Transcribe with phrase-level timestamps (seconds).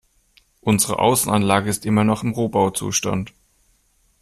[0.61, 3.33] Unsere Außenanlage ist immer noch im Rohbauzustand.